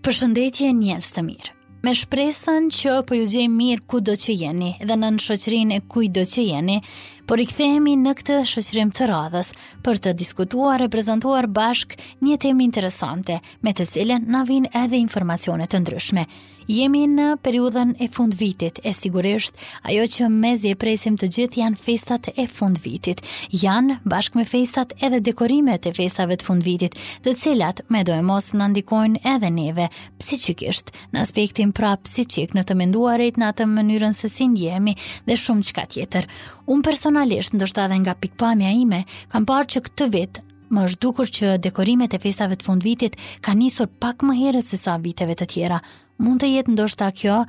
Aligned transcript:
Përshëndetje 0.00 0.70
njerëz 0.72 1.08
të 1.12 1.20
mirë. 1.26 1.52
Me 1.84 1.92
shpresën 1.94 2.72
që 2.72 2.96
po 3.06 3.12
ju 3.20 3.26
gjej 3.28 3.44
mirë 3.52 3.84
kudo 3.92 4.16
që 4.18 4.32
jeni 4.40 4.72
dhe 4.88 4.96
në 4.96 5.12
shoqërinë 5.26 5.82
do 6.16 6.24
që 6.32 6.40
jeni, 6.48 6.80
por 7.28 7.40
i 7.42 7.44
kthehemi 7.46 7.92
në 8.00 8.14
këtë 8.18 8.36
shoqërim 8.48 8.88
të 8.96 9.08
radhës 9.10 9.50
për 9.84 10.00
të 10.06 10.14
diskutuar 10.16 10.82
e 10.82 10.88
prezantuar 10.92 11.46
bashk 11.46 11.94
një 12.24 12.40
temë 12.40 12.64
interesante 12.64 13.38
me 13.64 13.76
të 13.76 13.86
cilën 13.92 14.24
na 14.32 14.42
vijnë 14.48 14.72
edhe 14.86 14.96
informacione 15.04 15.68
të 15.68 15.84
ndryshme. 15.84 16.24
Jemi 16.68 17.06
në 17.08 17.30
periudhën 17.40 17.94
e 18.04 18.10
fund 18.12 18.34
vitit, 18.36 18.76
e 18.84 18.90
sigurisht 18.92 19.54
ajo 19.88 20.02
që 20.14 20.26
mezi 20.28 20.74
e 20.74 20.76
presim 20.76 21.14
të 21.16 21.28
gjithë 21.36 21.62
janë 21.62 21.78
festat 21.80 22.28
e 22.34 22.44
fund 22.52 22.76
vitit. 22.84 23.22
Janë 23.56 23.96
bashkë 24.04 24.36
me 24.36 24.44
festat 24.50 24.92
edhe 25.00 25.22
dekorimet 25.24 25.88
e 25.88 25.94
festave 25.96 26.36
të 26.36 26.44
fund 26.44 26.64
vitit, 26.66 26.98
të 27.24 27.32
cilat 27.40 27.80
me 27.88 28.02
do 28.04 28.12
e 28.12 28.20
mos 28.28 28.50
në 28.52 28.66
ndikojnë 28.74 29.22
edhe 29.32 29.48
neve 29.50 29.88
psikikisht, 30.20 30.92
në 31.16 31.24
aspektin 31.24 31.72
pra 31.72 31.94
psikik 32.04 32.52
në 32.52 32.66
të 32.68 32.76
menduarit 32.82 33.40
në 33.40 33.48
atë 33.48 33.68
mënyrën 33.72 34.12
se 34.20 34.28
si 34.28 34.50
ndjemi 34.52 34.92
dhe 35.24 35.40
shumë 35.40 35.70
qka 35.72 35.86
tjetër. 35.94 36.28
Unë 36.68 36.84
personal 36.84 37.17
personalisht, 37.18 37.52
ndoshta 37.54 37.84
edhe 37.86 37.98
nga 38.02 38.14
pikpamja 38.14 38.70
ime, 38.70 39.02
kam 39.32 39.44
parë 39.46 39.68
që 39.72 39.80
këtë 39.88 40.06
vit 40.12 40.38
më 40.68 40.84
është 40.86 41.00
dukur 41.02 41.26
që 41.32 41.54
dekorimet 41.64 42.14
e 42.14 42.18
festave 42.20 42.54
të 42.60 42.64
fundvitit 42.66 43.14
ka 43.42 43.54
nisur 43.56 43.88
pak 44.02 44.22
më 44.28 44.34
herët 44.36 44.66
se 44.68 44.76
sa 44.76 44.98
viteve 45.00 45.34
të 45.34 45.46
tjera. 45.50 45.80
Mund 46.18 46.42
të 46.42 46.46
jetë 46.50 46.72
ndoshta 46.76 47.08
kjo 47.14 47.40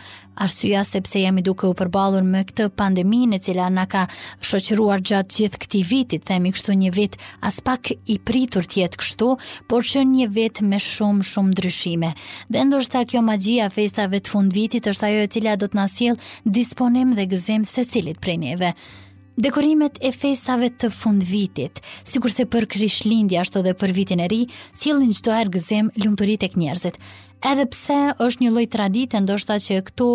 arsyja 0.45 0.83
sepse 0.85 1.19
jemi 1.21 1.41
duke 1.45 1.67
u 1.67 1.73
përballur 1.77 2.23
me 2.25 2.41
këtë 2.45 2.69
pandemi 2.77 3.23
e 3.35 3.39
cila 3.41 3.67
na 3.73 3.85
ka 3.89 4.05
shoqëruar 4.45 5.01
gjatë 5.09 5.39
gjithë 5.41 5.57
këtij 5.65 5.85
viti, 5.89 6.19
themi 6.19 6.53
kështu 6.53 6.73
një 6.77 6.91
vit 6.97 7.17
as 7.45 7.59
pak 7.65 7.91
i 8.05 8.19
pritur 8.29 8.63
të 8.69 8.79
jetë 8.83 8.99
kështu, 9.01 9.31
por 9.69 9.83
që 9.89 10.05
një 10.05 10.29
vit 10.37 10.61
me 10.69 10.77
shumë 10.81 11.23
shumë 11.33 11.51
ndryshime. 11.53 12.13
Dhe 12.49 12.63
ndoshta 12.69 13.03
kjo 13.09 13.21
magjia 13.25 13.67
e 13.69 13.75
festave 13.79 14.21
të 14.21 14.31
fundvitit 14.37 14.87
është 14.93 15.05
ajo 15.09 15.27
e 15.27 15.27
cila 15.35 15.57
do 15.57 15.67
të 15.67 15.81
na 15.81 15.87
sjell 15.89 16.21
disponim 16.45 17.13
dhe 17.17 17.27
gëzim 17.35 17.65
secilit 17.69 18.21
prej 18.21 18.37
neve. 18.47 18.73
Dekorimet 19.39 19.95
e 20.03 20.09
fesave 20.11 20.67
të 20.81 20.89
fund 20.91 21.23
vitit, 21.23 21.77
si 22.03 22.19
kurse 22.19 22.43
për 22.51 22.65
krishlindja 22.73 23.39
ashtu 23.45 23.61
dhe 23.63 23.71
për 23.79 23.93
vitin 23.95 24.19
e 24.19 24.27
ri, 24.33 24.39
cilin 24.81 25.13
qdo 25.15 25.31
erë 25.37 25.53
gëzim 25.53 25.87
lumëturit 26.03 26.43
e 26.43 26.49
kënjerëzit 26.57 26.99
edhe 27.45 27.65
pse 27.71 27.97
është 28.21 28.43
një 28.45 28.51
lloj 28.51 28.65
tradite 28.73 29.19
ndoshta 29.23 29.55
që 29.63 29.77
këtu 29.87 30.07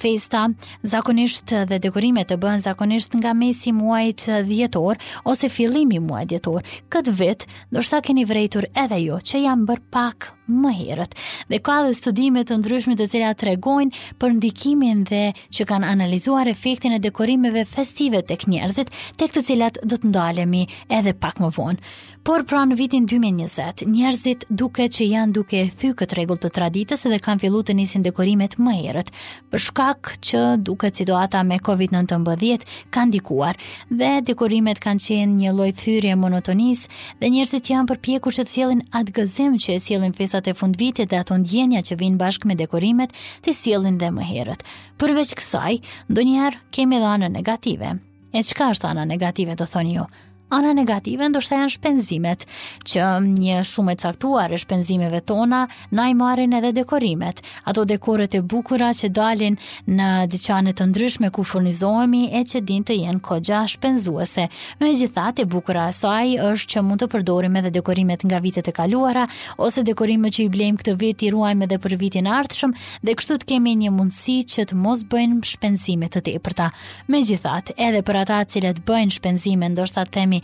festa 0.00 0.46
zakonisht 0.82 1.54
dhe 1.70 1.78
dekorimet 1.82 2.30
të 2.32 2.38
bëhen 2.42 2.62
zakonisht 2.64 3.14
nga 3.20 3.34
mesi 3.38 3.70
i 3.70 3.76
muajit 3.76 4.26
dhjetor 4.48 4.98
ose 5.30 5.48
fillimi 5.50 5.98
i 5.98 6.02
muajit 6.02 6.32
dhjetor. 6.34 6.64
Kët 6.90 7.10
vit 7.20 7.46
ndoshta 7.72 8.00
keni 8.02 8.24
vërejtur 8.28 8.66
edhe 8.84 9.00
jo 9.04 9.18
që 9.20 9.44
jam 9.44 9.66
bër 9.68 9.82
pak 9.94 10.30
më 10.52 10.72
herët. 10.80 11.14
Dhe 11.48 11.60
ka 11.64 11.78
dhe 11.86 11.94
studime 11.96 12.42
të 12.44 12.58
ndryshme 12.60 12.96
të 12.98 13.06
cilat 13.14 13.38
tregojnë 13.40 14.02
për 14.20 14.34
ndikimin 14.40 15.04
dhe 15.10 15.22
që 15.54 15.66
kanë 15.70 15.88
analizuar 15.94 16.50
efektin 16.50 16.96
e 16.96 17.00
dekorimeve 17.02 17.64
festive 17.64 18.22
tek 18.28 18.48
njerëzit, 18.50 18.90
tek 19.16 19.32
të 19.32 19.44
cilat 19.48 19.78
do 19.84 19.96
të 19.96 20.10
ndalemi 20.10 20.66
edhe 20.90 21.14
pak 21.14 21.38
më 21.40 21.52
vonë. 21.56 21.80
Por 22.22 22.44
pra 22.46 22.60
në 22.68 22.76
vitin 22.78 23.06
2020, 23.10 23.82
njerëzit 23.90 24.44
duke 24.48 24.84
që 24.94 25.08
janë 25.10 25.34
duke 25.34 25.58
e 25.64 25.70
thy 25.80 25.90
këtë 25.98 26.18
regull 26.20 26.38
të 26.38 26.52
tradit, 26.54 26.70
ditës 26.72 27.02
dhe 27.10 27.18
kanë 27.22 27.42
fillu 27.44 27.60
të 27.68 27.74
nisin 27.76 28.04
dekorimet 28.06 28.56
më 28.60 28.74
herët, 28.78 29.10
për 29.52 29.60
shkak 29.66 30.12
që 30.28 30.40
duket 30.64 30.98
situata 30.98 31.42
me 31.46 31.58
COVID-19 31.62 32.64
kanë 32.94 33.14
dikuar 33.18 33.58
dhe 33.92 34.10
dekorimet 34.30 34.80
kanë 34.82 35.04
qenë 35.06 35.38
një 35.42 35.54
lloj 35.56 35.68
thyrje 35.82 36.16
monotonis 36.16 36.86
dhe 37.20 37.30
njerëzit 37.34 37.72
janë 37.74 37.88
përpjekur 37.92 38.36
që 38.38 38.46
të 38.48 38.52
sielin 38.54 38.82
atë 39.00 39.14
gëzim 39.20 39.58
që 39.62 39.76
e 39.76 39.82
sielin 39.84 40.16
festat 40.16 40.48
e 40.52 40.56
fundvitit 40.62 41.10
dhe 41.12 41.20
ato 41.20 41.38
ndjenja 41.42 41.82
që 41.88 41.98
vijnë 42.00 42.20
bashkë 42.22 42.50
me 42.50 42.58
dekorimet, 42.62 43.12
të 43.44 43.54
sielin 43.54 43.98
dhe 44.00 44.10
më 44.16 44.26
herët. 44.30 44.64
Përveç 45.00 45.36
kësaj, 45.38 45.78
ndonjëherë 46.10 46.62
kemi 46.74 47.00
dhënë 47.02 47.32
negative. 47.34 47.96
E 48.32 48.40
çka 48.42 48.70
është 48.74 48.92
ana 48.94 49.04
negative 49.08 49.58
të 49.58 49.68
thoni 49.74 49.98
ju? 49.98 50.06
Jo? 50.06 50.30
ana 50.52 50.72
negative 50.76 51.24
ndoshta 51.30 51.56
janë 51.60 51.72
shpenzimet, 51.72 52.42
që 52.86 53.06
një 53.24 53.60
shumë 53.68 53.94
e 53.94 53.98
caktuar 54.02 54.52
e 54.52 54.58
shpenzimeve 54.60 55.22
tona 55.26 55.62
na 55.96 56.04
i 56.10 56.16
marrin 56.18 56.52
edhe 56.58 56.72
dekorimet. 56.76 57.40
Ato 57.70 57.86
dekoret 57.88 58.34
e 58.36 58.42
bukura 58.42 58.90
që 58.94 59.08
dalin 59.16 59.56
në 59.88 60.08
dyqane 60.34 60.74
të 60.76 60.88
ndryshme 60.90 61.30
ku 61.32 61.44
furnizohemi 61.48 62.26
e 62.36 62.42
që 62.50 62.60
din 62.68 62.84
të 62.84 62.98
jenë 62.98 63.22
kogja 63.24 63.62
shpenzuese. 63.74 64.44
Megjithatë, 64.82 65.44
e 65.44 65.48
bukura 65.54 65.86
asaj 65.90 66.34
është 66.50 66.74
që 66.76 66.84
mund 66.86 67.00
të 67.02 67.08
përdorim 67.14 67.56
edhe 67.62 67.72
dekorimet 67.78 68.24
nga 68.28 68.38
vitet 68.44 68.68
e 68.68 68.74
kaluara 68.76 69.24
ose 69.56 69.82
dekorimet 69.88 70.36
që 70.36 70.46
i 70.46 70.50
blejmë 70.52 70.82
këtë 70.82 70.96
vit 71.00 71.24
i 71.24 71.30
ruajmë 71.34 71.66
edhe 71.68 71.78
për 71.86 71.96
vitin 72.02 72.28
e 72.28 72.32
ardhshëm 72.42 72.74
dhe 73.08 73.14
kështu 73.22 73.38
të 73.44 73.48
kemi 73.54 73.74
një 73.86 73.94
mundësi 73.96 74.36
që 74.52 74.68
të 74.72 74.76
mos 74.84 75.04
bëjmë 75.14 75.40
shpenzime 75.54 76.10
të 76.12 76.24
tepërta. 76.28 76.68
Megjithatë, 77.14 77.78
edhe 77.88 78.04
për 78.04 78.20
ata 78.26 78.42
që 78.44 78.74
bëjnë 78.88 79.16
shpenzime 79.16 79.72
ndoshta 79.72 80.04
themi 80.12 80.41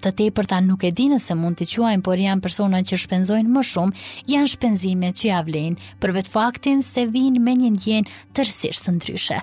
të 0.00 0.12
tepërta 0.20 0.58
nuk 0.64 0.84
e 0.86 0.90
di 0.90 1.08
nëse 1.12 1.36
mund 1.38 1.58
t'i 1.60 1.68
quajmë, 1.74 2.02
por 2.06 2.20
janë 2.20 2.44
persona 2.44 2.80
që 2.86 2.98
shpenzojnë 3.04 3.50
më 3.54 3.64
shumë, 3.70 4.06
janë 4.34 4.52
shpenzime 4.54 5.12
që 5.16 5.28
ia 5.30 5.42
vlen 5.46 5.78
për 6.02 6.16
vetë 6.18 6.34
faktin 6.34 6.82
se 6.86 7.06
vinë 7.12 7.42
me 7.44 7.56
një 7.60 7.74
ndjen 7.78 8.10
tërësisht 8.36 8.86
të 8.88 8.96
ndryshe. 8.98 9.40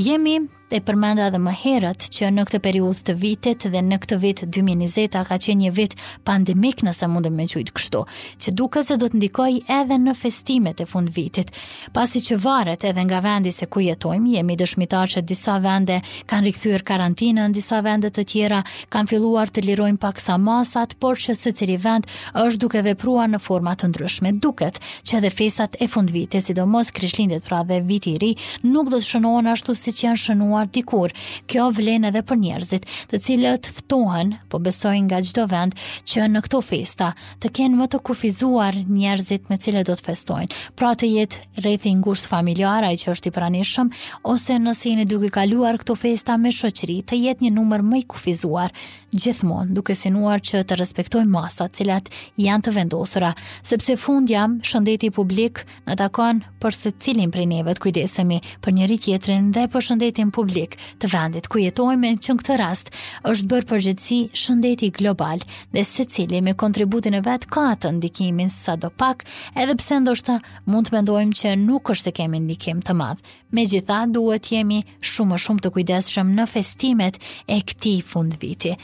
Jemi 0.00 0.38
e 0.72 0.80
përmenda 0.88 1.26
dhe 1.30 1.38
më 1.42 1.52
herët 1.62 2.06
që 2.14 2.30
në 2.32 2.46
këtë 2.48 2.58
periud 2.64 3.00
të 3.04 3.14
vitit 3.20 3.66
dhe 3.72 3.80
në 3.84 3.96
këtë 4.02 4.16
vit 4.22 4.40
2020 4.56 5.22
ka 5.28 5.36
qenë 5.44 5.66
një 5.66 5.72
vit 5.76 5.92
pandemik 6.26 6.80
nëse 6.86 7.08
mund 7.12 7.28
me 7.34 7.44
qujtë 7.50 7.74
kështu, 7.76 8.00
që 8.42 8.54
duke 8.56 8.80
se 8.88 8.96
do 9.00 9.10
të 9.12 9.20
ndikoj 9.20 9.48
edhe 9.78 9.98
në 10.04 10.14
festimet 10.16 10.80
e 10.82 10.86
fund 10.88 11.12
vitit. 11.12 11.52
Pasi 11.92 12.22
që 12.24 12.38
varet 12.44 12.86
edhe 12.88 13.04
nga 13.08 13.20
vendi 13.24 13.52
se 13.52 13.68
ku 13.68 13.82
jetojmë, 13.84 14.32
jemi 14.38 14.56
dëshmitar 14.62 15.12
që 15.16 15.24
disa 15.28 15.58
vende 15.64 15.98
kanë 16.32 16.48
rikthyer 16.48 16.84
karantinën, 16.90 17.52
disa 17.52 17.82
vende 17.84 18.08
të 18.10 18.24
tjera 18.32 18.62
kanë 18.88 19.10
filluar 19.12 19.52
të 19.52 19.66
lirojnë 19.68 20.00
paksa 20.02 20.38
masat, 20.40 20.96
por 21.04 21.20
që 21.20 21.36
secili 21.36 21.76
vend 21.84 22.08
është 22.32 22.62
duke 22.64 22.82
vepruar 22.88 23.28
në 23.28 23.42
format 23.44 23.82
të 23.84 23.92
ndryshme. 23.92 24.32
Duket 24.42 24.80
që 25.06 25.20
edhe 25.20 25.30
festat 25.36 25.76
e 25.84 25.88
fund 25.92 26.10
vitit, 26.16 26.40
sidomos 26.48 26.90
krishtlindjet 26.96 27.44
pra 27.44 27.60
dhe 27.68 27.82
viti 27.84 28.16
i 28.16 28.18
ri, 28.24 28.32
nuk 28.64 28.88
do 28.90 28.98
të 29.02 29.08
shënohen 29.12 29.52
ashtu 29.52 29.76
siç 29.78 30.04
janë 30.06 30.22
shënuar 30.24 30.61
parë 30.62 30.72
dikur. 30.78 31.12
Kjo 31.50 31.66
vlen 31.76 32.06
edhe 32.08 32.22
për 32.26 32.38
njerëzit, 32.42 32.86
të 33.10 33.20
cilët 33.24 33.66
ftohen, 33.72 34.34
po 34.50 34.58
besojnë 34.62 35.06
nga 35.10 35.20
çdo 35.24 35.46
vend 35.50 35.74
që 36.08 36.26
në 36.30 36.40
këto 36.46 36.60
festa 36.62 37.12
të 37.42 37.50
kenë 37.56 37.78
më 37.80 37.86
të 37.92 37.98
kufizuar 38.06 38.74
njerëzit 38.86 39.50
me 39.50 39.56
cilët 39.58 39.86
do 39.90 39.96
të 39.98 40.06
festojnë. 40.10 40.58
Pra 40.78 40.92
të 40.98 41.08
jetë 41.10 41.64
rreth 41.64 41.86
i 41.90 41.94
ngushtë 41.98 42.30
familjar 42.30 42.84
ai 42.88 42.96
që 43.00 43.12
është 43.14 43.30
i 43.30 43.34
pranishëm 43.36 43.92
ose 44.32 44.58
nëse 44.62 44.90
jeni 44.90 45.06
duke 45.10 45.32
kaluar 45.34 45.78
këto 45.82 45.96
festa 45.98 46.36
me 46.38 46.52
shoqëri, 46.52 47.00
të 47.08 47.18
jetë 47.24 47.44
një 47.48 47.54
numër 47.56 47.82
më 47.92 48.02
i 48.02 48.06
kufizuar 48.12 48.72
gjithmonë, 49.12 49.74
duke 49.76 49.94
sinuar 49.96 50.40
që 50.40 50.62
të 50.64 50.78
respektojmë 50.80 51.28
masat 51.30 51.74
cilat 51.76 52.06
janë 52.40 52.64
të 52.64 52.72
vendosura, 52.78 53.34
sepse 53.66 53.98
fundja 54.00 54.46
shëndeti 54.64 55.10
publik 55.12 55.64
në 55.86 55.98
takon 56.00 56.40
për 56.62 56.74
se 56.76 56.92
cilin 57.02 57.30
prej 57.34 57.44
neve 57.50 57.74
të 57.76 57.84
kujdesemi 57.84 58.38
për 58.64 58.76
njëri 58.78 58.98
tjetrin 59.04 59.50
dhe 59.52 59.66
për 59.74 59.86
shëndetin 59.88 60.30
publik 60.32 60.51
publik 60.52 60.74
të 61.00 61.08
vendit 61.08 61.46
ku 61.48 61.58
jetojmë 61.62 62.08
që 62.20 62.32
në 62.34 62.40
këtë 62.42 62.56
rast 62.60 62.90
është 63.30 63.46
bërë 63.48 63.68
përgjithësi 63.70 64.18
shëndeti 64.40 64.90
global 64.98 65.40
dhe 65.72 65.84
se 65.88 66.04
cili 66.04 66.42
me 66.44 66.52
kontributin 66.60 67.16
e 67.16 67.22
vetë 67.24 67.48
ka 67.54 67.62
atë 67.72 67.94
ndikimin 67.96 68.52
sa 68.52 68.76
do 68.76 68.90
pak 69.00 69.24
edhe 69.56 69.76
pse 69.80 69.96
ndoshta 70.04 70.36
mund 70.68 70.90
të 70.90 70.98
mendojmë 70.98 71.38
që 71.40 71.54
nuk 71.64 71.94
është 71.94 72.10
se 72.10 72.14
kemi 72.20 72.42
ndikim 72.44 72.82
të 72.84 72.96
madhë. 73.00 73.20
Me 73.56 73.64
gjitha 73.68 74.04
duhet 74.12 74.50
jemi 74.52 74.82
shumë 75.00 75.40
shumë 75.44 75.62
të 75.64 75.72
kujdeshëm 75.78 76.34
në 76.36 76.48
festimet 76.54 77.16
e 77.48 77.60
këti 77.72 77.96
fund 78.12 78.36
viti 78.44 78.76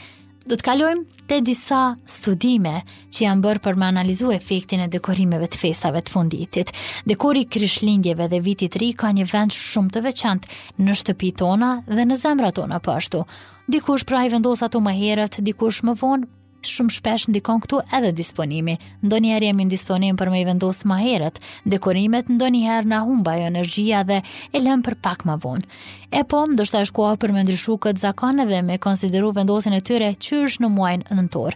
do 0.49 0.57
të 0.57 0.65
kalojmë 0.65 1.25
te 1.29 1.37
disa 1.45 1.91
studime 2.09 2.79
që 3.13 3.21
janë 3.27 3.43
bërë 3.45 3.61
për 3.67 3.75
me 3.77 3.89
analizu 3.91 4.31
efektin 4.33 4.81
e 4.81 4.87
dekorimeve 4.89 5.45
të 5.45 5.59
festave 5.61 6.01
të 6.01 6.13
funditit. 6.15 6.71
Dekori 7.05 7.43
krishlindjeve 7.53 8.25
dhe 8.31 8.39
vitit 8.41 8.79
ri 8.81 8.89
ka 8.97 9.11
një 9.13 9.27
vend 9.29 9.53
shumë 9.53 9.93
të 9.93 10.03
veçant 10.07 10.49
në 10.81 10.97
shtëpi 11.03 11.29
tona 11.43 11.75
dhe 11.85 12.07
në 12.09 12.17
zemra 12.23 12.49
tona 12.57 12.81
pashtu. 12.81 13.21
Po 13.27 13.69
dikush 13.69 14.07
pra 14.09 14.23
i 14.25 14.31
vendosa 14.33 14.65
të 14.73 14.81
më 14.81 14.97
herët, 14.97 15.37
dikush 15.45 15.83
më 15.85 15.93
vonë, 16.01 16.29
shumë 16.65 16.91
shpesh 16.91 17.27
ndikon 17.29 17.61
këtu 17.63 17.83
edhe 17.95 18.09
disponimi. 18.17 18.73
Ndonjëherë 19.05 19.51
jemi 19.51 19.67
në 19.67 19.71
disponim 19.75 20.17
për 20.19 20.31
me 20.33 20.41
i 20.41 20.47
vendosë 20.49 20.89
më 20.89 20.97
herët, 21.03 21.37
dekorimet 21.69 22.33
ndonjëherë 22.33 22.89
na 22.89 23.03
humbajo 23.05 23.45
energjia 23.53 24.01
dhe 24.09 24.17
e 24.49 24.63
lëm 24.65 24.81
për 24.87 24.97
pak 25.05 25.27
më 25.29 25.37
vonë. 25.45 25.69
E 26.09 26.23
po, 26.25 26.41
më 26.49 26.57
dështë 26.57 26.79
e 26.81 26.87
shkua 26.89 27.11
për 27.21 27.33
me 27.35 27.43
ndryshu 27.45 27.75
këtë 27.85 28.01
zakone 28.01 28.47
dhe 28.49 28.63
me 28.65 28.79
konsideru 28.81 29.29
vendosin 29.35 29.75
e 29.77 29.81
tyre 29.85 30.09
qyrsh 30.17 30.57
në 30.63 30.71
muajnë 30.73 31.19
nëntor. 31.19 31.53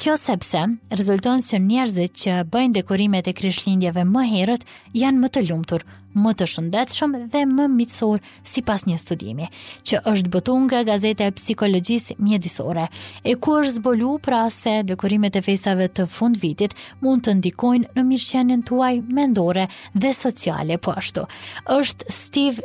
Kjo 0.00 0.16
sepse, 0.16 0.62
rezulton 0.96 1.44
që 1.44 1.60
njerëzit 1.68 2.16
që 2.24 2.38
bëjnë 2.52 2.76
dekorimet 2.80 3.28
e 3.28 3.36
kryshlindjeve 3.36 4.06
më 4.08 4.24
herët, 4.34 4.64
janë 4.96 5.20
më 5.20 5.34
të 5.36 5.44
lumëtur, 5.50 5.84
më 6.10 6.30
të 6.40 6.46
shëndetshëm 6.50 7.12
dhe 7.30 7.44
më 7.46 7.68
mitësor 7.70 8.18
si 8.48 8.64
pas 8.66 8.82
një 8.82 8.96
studimi, 8.98 9.46
që 9.86 10.00
është 10.10 10.30
bëtu 10.34 10.56
nga 10.64 10.80
gazete 10.88 11.28
psikologjisë 11.38 12.16
mjedisore. 12.18 12.88
E 13.22 13.36
ku 13.38 13.54
është 13.60 13.76
zbolu 13.76 14.16
pra 14.24 14.40
se 14.50 14.80
dekorimet 14.88 15.38
e 15.38 15.44
fejsave 15.46 15.86
të 15.94 16.08
fund 16.10 16.40
vitit 16.42 16.74
mund 17.04 17.22
të 17.28 17.36
ndikojnë 17.38 17.92
në 17.94 18.04
mirëqenin 18.08 18.64
tuaj 18.66 18.96
mendore 19.14 19.68
dhe 19.94 20.10
sociale 20.24 20.80
po 20.82 20.96
ashtu. 20.98 21.28
është 21.68 22.04
Steve 22.08 22.64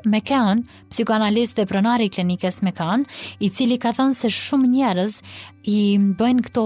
analist 1.25 1.57
dhe 1.57 1.65
pronari 1.69 2.05
i 2.09 2.13
klinikës 2.13 2.61
Mekan, 2.65 3.05
i 3.43 3.49
cili 3.53 3.77
ka 3.81 3.93
thënë 3.97 4.15
se 4.17 4.29
shumë 4.35 4.69
njerëz 4.75 5.19
i 5.65 5.77
bëjnë 6.19 6.43
këto 6.45 6.63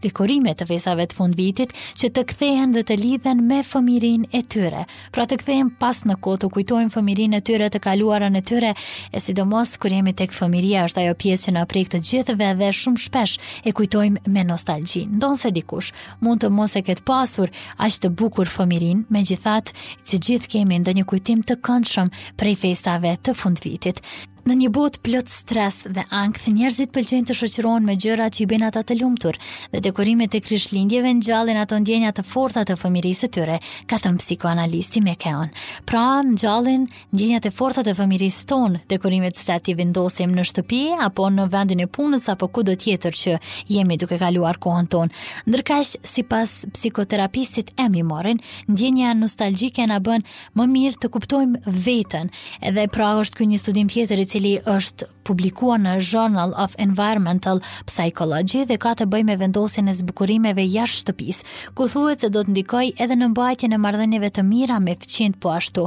dekorime 0.00 0.54
të 0.56 0.66
vesave 0.70 1.04
të 1.10 1.16
fund 1.18 1.36
vitit 1.36 1.74
që 2.00 2.08
të 2.16 2.22
kthehen 2.30 2.70
dhe 2.72 2.80
të 2.88 2.96
lidhen 3.00 3.42
me 3.48 3.58
fëmirin 3.68 4.22
e 4.34 4.40
tyre. 4.54 4.86
Pra 5.12 5.26
të 5.28 5.36
kthehen 5.42 5.68
pas 5.82 5.98
në 6.08 6.16
kohë 6.24 6.40
të 6.46 6.50
kujtojnë 6.54 6.92
fëmirin 6.94 7.36
e 7.36 7.42
tyre 7.44 7.68
të 7.74 7.82
kaluarën 7.84 8.38
e 8.40 8.42
tyre, 8.48 8.70
e 9.12 9.18
sidomos 9.20 9.74
kur 9.82 9.92
jemi 9.92 10.14
tek 10.16 10.32
fëmiria 10.32 10.86
është 10.88 11.04
ajo 11.04 11.18
pjesë 11.24 11.48
që 11.50 11.54
na 11.58 11.66
prek 11.68 11.92
të 11.92 12.00
gjithëve 12.08 12.50
dhe 12.62 12.70
shumë 12.80 13.04
shpesh 13.04 13.36
e 13.68 13.74
kujtojmë 13.76 14.24
me 14.32 14.46
nostalgji. 14.48 15.04
Ndonse 15.12 15.52
dikush 15.58 15.92
mund 16.24 16.40
të 16.44 16.52
mos 16.56 16.78
e 16.80 16.82
ket 16.88 17.04
pasur 17.04 17.52
aq 17.84 18.00
të 18.00 18.14
bukur 18.16 18.48
fëmirin, 18.48 19.04
megjithatë, 19.12 19.76
të 20.08 20.22
gjithë 20.24 20.52
kemi 20.56 20.80
ndonjë 20.80 21.04
kujtim 21.10 21.44
të 21.44 21.60
këndshëm 21.66 22.08
për 22.40 22.54
festave 22.64 23.12
të 23.28 23.36
fundit. 23.36 23.81
It. 23.86 24.00
Në 24.42 24.54
një 24.58 24.68
botë 24.74 24.98
plot 25.06 25.28
stres 25.30 25.76
dhe 25.86 26.02
ankth, 26.18 26.48
njerëzit 26.50 26.90
pëlqejnë 26.90 27.28
të 27.28 27.34
shoqërohen 27.38 27.84
me 27.86 27.94
gjëra 28.02 28.24
që 28.34 28.40
i 28.42 28.46
bëjnë 28.50 28.64
ata 28.72 28.80
të 28.88 28.96
lumtur. 28.98 29.36
Dhe 29.70 29.78
dekorimet 29.86 30.32
e 30.34 30.40
krishtlindjeve 30.42 31.12
ngjallin 31.14 31.60
ato 31.62 31.76
ndjenja 31.78 32.10
të 32.16 32.24
forta 32.26 32.64
të 32.66 32.74
fëmirisë 32.80 33.20
së 33.22 33.28
tyre, 33.36 33.58
ka 33.86 34.00
thënë 34.02 34.18
psikoanalisti 34.18 35.02
Mekeon. 35.06 35.52
Pra, 35.86 36.06
ngjallin 36.26 36.88
ndjenjat 37.14 37.46
e 37.46 37.52
forta 37.54 37.84
të 37.86 37.94
fëmirisë 38.00 38.42
tonë, 38.50 38.80
dekorimet 38.90 39.38
që 39.38 39.60
ti 39.68 39.76
vendosim 39.78 40.34
në 40.34 40.46
shtëpi 40.50 40.82
apo 41.06 41.28
në 41.36 41.46
vendin 41.54 41.84
e 41.86 41.86
punës 41.94 42.26
apo 42.34 42.50
ku 42.50 42.66
do 42.66 42.74
tjetër 42.74 43.14
që 43.22 43.36
jemi 43.76 44.00
duke 44.02 44.18
kaluar 44.24 44.58
kohën 44.58 44.90
tonë. 44.90 45.14
Ndërkaq, 45.52 45.94
sipas 46.02 46.56
psikoterapistit 46.74 47.76
Emmy 47.86 48.02
Morin, 48.10 48.42
ndjenja 48.66 49.14
nostalgjike 49.22 49.86
na 49.86 50.02
bën 50.02 50.26
më 50.58 50.68
mirë 50.74 51.00
të 51.06 51.12
kuptojmë 51.14 51.78
veten. 51.86 52.34
Edhe 52.58 52.88
pra, 52.90 53.14
është 53.22 53.38
ky 53.38 53.50
një 53.54 53.62
studim 53.62 53.92
tjetër 53.92 54.18
i 54.18 54.28
cili 54.32 54.52
është 54.64 55.08
publikuar 55.28 55.80
në 55.82 55.94
Journal 56.00 56.54
of 56.58 56.72
Environmental 56.80 57.60
Psychology 57.90 58.62
dhe 58.68 58.78
ka 58.80 58.94
të 58.96 59.04
bëjë 59.12 59.28
me 59.28 59.34
vendosjen 59.40 59.90
e 59.92 59.96
zbukurimeve 59.98 60.64
jashtë 60.72 61.02
shtëpisë, 61.02 61.48
ku 61.76 61.84
thuhet 61.92 62.24
se 62.24 62.30
do 62.32 62.40
të 62.46 62.54
ndikojë 62.54 62.94
edhe 63.04 63.18
në 63.18 63.28
mbajtjen 63.34 63.76
e 63.76 63.80
marrëdhënieve 63.84 64.30
të 64.32 64.46
mira 64.48 64.78
me 64.80 64.94
fëmijët 65.02 65.36
po 65.44 65.52
ashtu. 65.52 65.84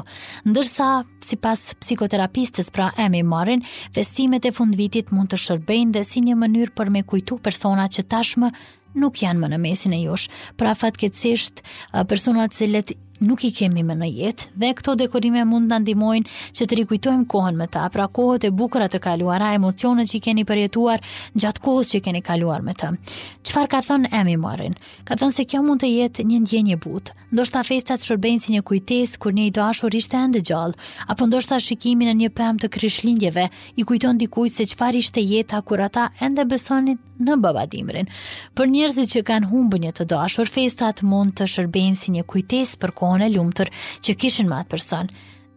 Ndërsa, 0.48 0.92
sipas 1.26 1.64
psikoterapistes 1.82 2.70
pra 2.76 2.92
Amy 3.02 3.24
Morin, 3.26 3.66
festimet 3.98 4.46
e 4.46 4.54
fundvitit 4.56 5.10
mund 5.16 5.34
të 5.34 5.42
shërbejnë 5.46 5.96
dhe 5.98 6.06
si 6.08 6.22
një 6.28 6.38
mënyrë 6.44 6.76
për 6.78 6.94
me 6.94 7.06
kujtu 7.10 7.40
persona 7.50 7.88
që 7.90 8.06
tashmë 8.14 8.52
nuk 9.02 9.24
janë 9.26 9.42
më 9.42 9.50
në 9.52 9.58
mesin 9.66 9.94
e 9.98 10.04
jush, 10.06 10.30
pra 10.56 10.72
fatkecisht 10.80 11.66
personat 12.12 12.54
që 12.56 12.68
let 12.76 12.94
nuk 13.20 13.44
i 13.46 13.52
kemi 13.56 13.84
me 13.84 13.96
në 13.96 14.08
jetë 14.12 14.50
dhe 14.60 14.72
këto 14.80 14.96
dekorime 15.00 15.46
mund 15.48 15.72
të 15.72 15.78
ndimojnë 15.86 16.28
që 16.56 16.68
të 16.68 16.80
rikujtojmë 16.80 17.26
kohën 17.32 17.56
me 17.60 17.68
ta, 17.72 17.86
pra 17.94 18.08
kohët 18.12 18.48
e 18.48 18.52
bukura 18.52 18.88
të 18.92 19.00
kaluara, 19.04 19.54
emocionet 19.56 20.10
që 20.12 20.18
i 20.20 20.24
keni 20.28 20.46
përjetuar 20.50 21.04
gjatë 21.36 21.64
kohës 21.66 21.94
që 21.94 21.98
i 22.02 22.06
keni 22.10 22.24
kaluar 22.26 22.64
me 22.66 22.74
të. 22.76 22.92
Çfarë 23.56 23.70
ka 23.72 23.80
thënë 23.88 24.10
Emmy 24.12 24.34
Morin? 24.44 24.74
Ka 25.08 25.16
thënë 25.16 25.32
se 25.32 25.44
kjo 25.48 25.62
mund 25.64 25.80
të 25.80 25.88
jetë 25.88 26.24
një 26.28 26.42
ndjenjë 26.44 26.76
butë. 26.84 27.14
Ndoshta 27.32 27.62
festat 27.64 28.04
shërbejnë 28.04 28.42
si 28.44 28.52
një 28.58 28.64
kujtesë 28.68 29.16
kur 29.24 29.32
një 29.32 29.46
i 29.48 29.54
dashur 29.56 29.96
ishte 29.96 30.18
ende 30.20 30.42
gjallë, 30.44 30.76
apo 31.14 31.28
ndoshta 31.30 31.56
shikimi 31.64 32.10
në 32.10 32.18
një 32.20 32.30
pemë 32.36 32.66
të 32.66 32.72
krishtlindjeve 32.76 33.46
i 33.80 33.86
kujton 33.88 34.20
dikujt 34.20 34.58
se 34.58 34.66
çfarë 34.74 35.00
ishte 35.00 35.24
jeta 35.24 35.62
kur 35.64 35.86
ata 35.88 36.10
ende 36.28 36.44
besonin 36.52 37.00
në 37.24 37.38
babadimrin. 37.46 38.12
Për 38.60 38.72
njerëzit 38.74 39.14
që 39.16 39.24
kanë 39.32 39.52
humbur 39.54 39.86
një 39.86 39.94
të 40.02 40.10
dashur, 40.12 40.52
festat 40.52 41.00
mund 41.08 41.38
të 41.40 41.48
shërbejnë 41.56 41.96
si 42.02 42.12
një 42.18 42.28
kujtesë 42.28 42.84
për 42.84 42.92
kohën 43.00 43.24
e 43.24 43.32
lumtur 43.38 43.72
që 44.04 44.20
kishin 44.20 44.52
me 44.52 44.60
atë 44.60 44.74
person. 44.76 45.08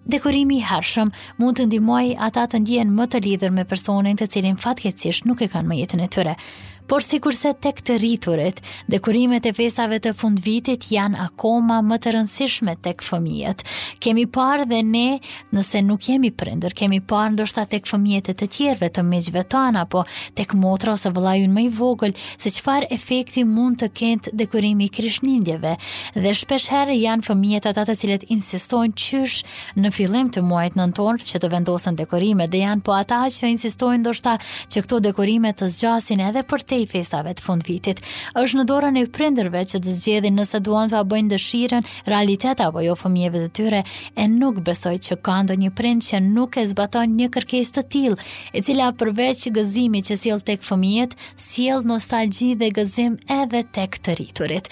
Dekorimi 0.09 0.61
i 0.63 0.65
hershëm 0.65 1.11
mund 1.43 1.59
të 1.59 1.67
ndihmojë 1.69 2.15
ata 2.25 2.47
të 2.53 2.63
ndjehen 2.63 2.95
më 2.97 3.11
të 3.13 3.19
lidhur 3.27 3.51
me 3.53 3.67
personin 3.69 4.17
të 4.17 4.31
cilin 4.33 4.57
fatkeqësisht 4.57 5.27
nuk 5.29 5.43
e 5.45 5.51
kanë 5.53 5.69
më 5.69 5.81
jetën 5.83 6.01
e 6.05 6.13
tyre. 6.15 6.33
Të 6.39 6.78
por 6.89 7.05
si 7.05 7.21
kurse 7.21 7.53
tek 7.61 7.83
të 7.85 7.99
rriturit, 8.01 8.63
dekorimet 8.91 9.47
e 9.47 9.53
vesave 9.55 9.99
të 10.03 10.15
fund 10.17 10.41
vitit 10.43 10.87
janë 10.91 11.21
akoma 11.29 11.81
më 11.85 11.99
të 12.03 12.15
rëndësishme 12.17 12.75
tek 12.85 13.05
fëmijet. 13.05 13.61
Kemi 14.03 14.25
parë 14.33 14.65
dhe 14.71 14.79
ne, 14.83 15.19
nëse 15.55 15.83
nuk 15.85 16.09
jemi 16.09 16.31
prinder, 16.33 16.73
kemi 16.79 17.01
parë 17.11 17.35
ndoshta 17.37 17.67
tek 17.71 17.87
fëmijet 17.91 18.31
e 18.33 18.37
të 18.41 18.49
tjerve 18.57 18.89
të 18.97 19.05
miqve 19.05 19.45
tan 19.53 19.77
apo 19.83 20.03
tek 20.41 20.55
motra 20.57 20.95
ose 20.97 21.13
vëlajun 21.13 21.53
më 21.59 21.67
i 21.67 21.71
vogël, 21.77 22.17
se 22.41 22.53
çfarë 22.57 22.89
efekti 22.97 23.45
mund 23.45 23.83
të 23.83 23.91
kenë 24.01 24.33
dekorimi 24.41 24.89
i 24.89 24.93
kryshnindjeve. 24.97 25.75
Dhe 26.17 26.35
shpeshherë 26.41 26.97
janë 27.03 27.29
fëmijet 27.29 27.69
ata 27.69 27.85
të 27.91 27.99
cilët 28.01 28.27
insistojnë 28.33 28.97
qysh 28.99 29.43
në 29.85 29.93
fillim 29.99 30.33
të 30.33 30.43
muajit 30.49 30.79
nëntor 30.81 31.21
që 31.29 31.43
të 31.45 31.51
vendosen 31.53 31.99
dekorime, 32.01 32.49
dhe 32.49 32.63
janë 32.65 32.85
po 32.89 32.97
ata 32.97 33.27
që 33.35 33.53
insistojnë 33.53 34.01
ndoshta 34.07 34.39
që 34.73 34.85
këto 34.87 35.03
dekorime 35.11 35.53
të 35.53 35.69
zgjasin 35.77 36.25
edhe 36.31 36.47
për 36.49 36.65
te 36.69 36.78
i 36.79 36.87
festave 36.91 37.35
të 37.35 37.45
fund 37.45 37.67
vitit. 37.67 38.01
Është 38.39 38.59
në 38.61 38.65
dorën 38.69 38.99
e 39.01 39.07
prindërve 39.15 39.63
që 39.73 39.81
të 39.85 39.95
zgjedhin 40.01 40.39
nëse 40.39 40.61
duan 40.65 40.91
të 40.91 41.03
bëjnë 41.11 41.33
dëshirën 41.33 41.87
realitet 42.11 42.61
apo 42.65 42.83
jo 42.85 42.95
fëmijëve 42.99 43.43
të 43.47 43.51
tyre, 43.59 43.81
e 44.15 44.27
nuk 44.29 44.61
besoj 44.67 44.95
që 45.07 45.19
ka 45.27 45.39
ndonjë 45.47 45.73
prind 45.79 46.05
që 46.07 46.23
nuk 46.29 46.59
e 46.63 46.67
zbaton 46.71 47.15
një 47.19 47.31
kërkesë 47.37 47.77
të 47.79 47.85
tillë, 47.95 48.29
e 48.55 48.63
cila 48.67 48.91
përveç 49.01 49.47
gëzimit 49.57 50.11
që 50.11 50.19
sjell 50.23 50.45
tek 50.49 50.65
fëmijët, 50.67 51.15
sjell 51.41 51.85
nostalgji 51.89 52.53
dhe 52.61 52.71
gëzim 52.79 53.19
edhe 53.41 53.65
tek 53.77 53.99
të 54.07 54.17
rriturit. 54.19 54.71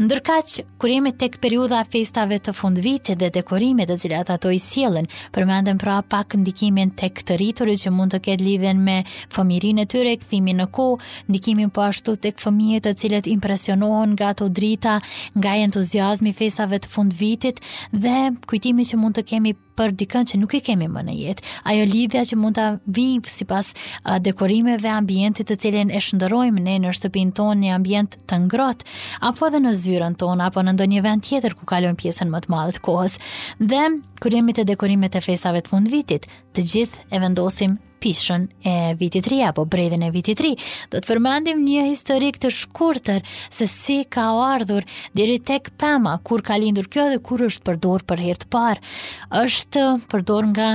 Ndërkaq, 0.00 0.56
kur 0.80 0.92
jemi 0.92 1.14
tek 1.18 1.38
periudha 1.42 1.82
festave 1.90 2.40
të 2.44 2.54
fund 2.54 2.80
vitit 2.84 3.18
dhe 3.20 3.30
dekorime 3.34 3.86
e 3.88 3.96
cilat 3.96 4.28
ato 4.34 4.50
i 4.50 4.58
sjellin, 4.60 5.06
përmendem 5.34 5.78
pra 5.80 6.00
pak 6.02 6.34
ndikimin 6.36 6.90
tek 6.98 7.22
të 7.26 7.38
rriturit 7.40 7.80
që 7.84 7.90
mund 7.94 8.14
të 8.14 8.20
ketë 8.26 8.44
lidhen 8.44 8.80
me 8.84 9.00
fëmirinë 9.34 9.82
e 9.82 9.86
tyre, 9.90 10.14
kthimin 10.20 10.58
në 10.60 10.66
kohë, 10.74 10.98
ndikimin 11.30 11.45
ndikimin 11.46 11.70
po 11.70 11.82
ashtu 11.86 12.16
tek 12.18 12.40
fëmijët 12.42 12.82
të 12.88 12.92
cilët 12.98 13.26
impresionohen 13.30 14.16
nga 14.18 14.32
ato 14.34 14.48
drita, 14.50 14.96
nga 15.38 15.52
entuziazmi 15.62 16.32
fesave 16.34 16.80
të 16.82 16.88
fund 16.90 17.14
vitit 17.14 17.60
dhe 17.94 18.32
kujtimi 18.50 18.82
që 18.82 18.98
mund 18.98 19.14
të 19.14 19.22
kemi 19.30 19.52
për 19.78 19.94
dikën 20.00 20.26
që 20.26 20.40
nuk 20.42 20.56
e 20.58 20.60
kemi 20.66 20.88
më 20.90 21.02
në 21.06 21.14
jetë. 21.14 21.44
Ajo 21.70 21.84
lidhja 21.86 22.24
që 22.26 22.36
mund 22.42 22.58
ta 22.58 22.66
vijë 22.98 23.30
sipas 23.30 23.70
dekorimeve 24.26 24.90
ambientit 24.90 25.46
të 25.46 25.58
cilën 25.62 25.94
e 25.94 26.02
shndërrojmë 26.02 26.64
ne 26.66 26.78
në 26.82 26.96
shtëpin 26.98 27.30
tonë, 27.38 27.60
një 27.62 27.74
ambient 27.78 28.18
të 28.26 28.42
ngrohtë, 28.48 28.88
apo 29.30 29.46
edhe 29.46 29.62
në 29.62 29.76
zyrën 29.84 30.18
tonë 30.18 30.48
apo 30.50 30.66
në 30.66 30.74
ndonjë 30.80 31.06
vend 31.06 31.22
tjetër 31.28 31.54
ku 31.60 31.68
kalon 31.70 31.94
pjesën 32.00 32.26
më 32.34 32.42
të 32.46 32.50
madhe 32.56 32.74
të 32.74 32.82
kohës. 32.88 33.18
Dhe 33.62 33.86
kur 34.18 34.32
të 34.34 34.58
te 34.58 34.66
dekorimet 34.72 35.14
e 35.14 35.20
fesave 35.22 35.62
të 35.62 35.70
fundvitit, 35.76 36.26
të 36.56 36.66
gjithë 36.74 37.06
e 37.14 37.22
vendosim 37.22 37.78
pishën 37.98 38.46
e 38.62 38.74
vitit 38.98 39.24
3 39.26 39.42
apo 39.48 39.64
bredhin 39.68 40.02
e 40.06 40.10
vitit 40.12 40.38
3, 40.38 40.54
do 40.92 41.00
të 41.00 41.10
përmendim 41.10 41.62
një 41.64 41.86
historik 41.90 42.38
të 42.42 42.50
shkurtër 42.52 43.22
se 43.52 43.68
si 43.70 44.00
ka 44.04 44.28
ardhur 44.48 44.84
deri 45.16 45.38
tek 45.40 45.72
Pema, 45.80 46.18
kur 46.24 46.40
ka 46.46 46.56
lindur 46.60 46.86
kjo 46.90 47.08
dhe 47.14 47.20
kur 47.22 47.42
është 47.48 47.64
përdor 47.70 48.04
për 48.08 48.20
herë 48.26 48.42
të 48.44 48.48
parë. 48.52 48.84
Është 49.44 49.86
përdor 50.10 50.46
nga 50.54 50.68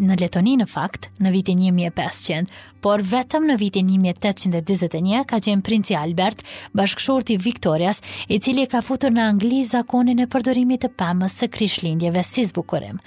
në 0.00 0.16
Letoni 0.16 0.54
në 0.56 0.64
fakt 0.70 1.10
në 1.20 1.30
vitin 1.34 1.58
1500, 1.76 2.48
por 2.82 3.02
vetëm 3.04 3.46
në 3.50 3.56
vitin 3.60 3.90
1821 3.96 5.24
ka 5.28 5.40
qenë 5.44 5.64
princi 5.66 5.96
Albert, 5.98 6.42
bashkëshorti 6.76 7.38
Viktorias, 7.44 8.00
i 8.32 8.40
cili 8.42 8.66
ka 8.70 8.82
futur 8.84 9.12
në 9.14 9.26
Angli 9.34 9.62
zakonin 9.68 10.24
e 10.24 10.28
përdorimit 10.32 10.86
të 10.86 10.94
pemës 11.00 11.40
së 11.42 11.50
krishtlindjeve 11.54 12.24
si 12.24 12.46
zbukurim. 12.48 13.00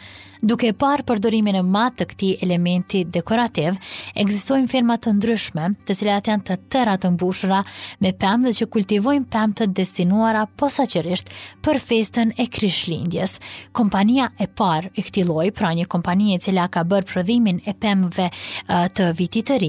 Duke 0.44 0.74
parë 0.76 1.06
përdorimin 1.08 1.56
e 1.56 1.62
madh 1.64 2.02
të 2.02 2.06
këtij 2.10 2.32
elementi 2.44 3.06
dekorativ, 3.08 3.78
ekzistojnë 4.20 4.68
firma 4.68 4.98
të 5.00 5.14
ndryshme, 5.16 5.70
të 5.88 5.96
cilat 5.96 6.28
janë 6.28 6.44
të 6.50 6.58
tëra 6.74 6.98
të 7.00 7.14
mbushura 7.14 7.62
me 8.04 8.12
pemë 8.20 8.50
dhe 8.50 8.52
që 8.58 8.68
kultivojnë 8.76 9.30
pemë 9.32 9.56
të 9.62 9.70
destinuara 9.78 10.42
posaçërisht 10.60 11.32
për 11.64 11.80
festën 11.86 12.34
e 12.44 12.50
krishtlindjes. 12.58 13.38
Kompania 13.72 14.28
e 14.36 14.50
parë 14.52 14.92
i 15.00 15.06
këtij 15.08 15.24
lloji, 15.30 15.54
pra 15.56 15.70
një 15.80 15.88
kompanie 15.96 16.36
e 16.36 16.44
cila 16.44 16.68
ka 16.76 16.84
bërë 16.92 17.08
prodhimin 17.14 17.64
e 17.64 17.78
pemëve 17.80 18.28
uh, 18.28 18.76
të 18.92 19.10
vitit 19.22 19.48
të 19.54 19.62